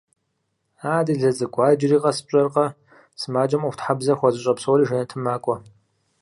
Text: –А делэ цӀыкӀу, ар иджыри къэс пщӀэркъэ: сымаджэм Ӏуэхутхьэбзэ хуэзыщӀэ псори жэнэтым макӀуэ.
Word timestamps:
–А 0.93 0.93
делэ 1.07 1.31
цӀыкӀу, 1.37 1.61
ар 1.65 1.73
иджыри 1.73 1.97
къэс 2.03 2.17
пщӀэркъэ: 2.25 2.65
сымаджэм 3.21 3.61
Ӏуэхутхьэбзэ 3.63 4.13
хуэзыщӀэ 4.17 4.53
псори 4.57 4.83
жэнэтым 4.87 5.21
макӀуэ. 5.25 5.55